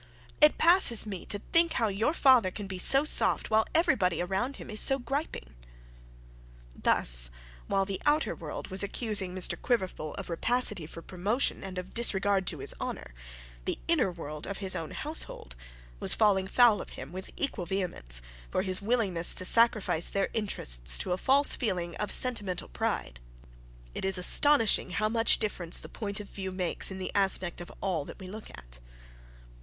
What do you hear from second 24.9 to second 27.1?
how much difference the point of view makes in